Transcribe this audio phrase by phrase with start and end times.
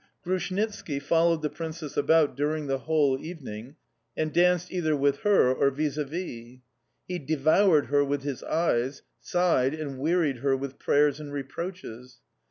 [0.25, 3.75] Grushnitski followed the Princess about during the whole evening
[4.17, 6.57] and danced either with her or vis a vis.
[7.07, 12.19] He devoured her with his eyes, sighed, and wearied her with prayers and reproaches.